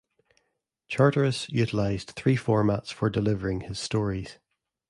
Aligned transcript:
Charteris 0.87 1.47
utilized 1.51 2.13
three 2.15 2.35
formats 2.35 2.91
for 2.91 3.07
delivering 3.07 3.61
his 3.61 3.77
stories. 3.77 4.39